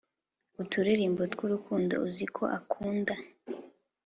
[0.61, 3.15] uturirimbo tw’urukundo uziko akunda,